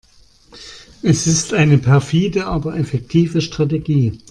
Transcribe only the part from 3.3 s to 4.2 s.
Strategie.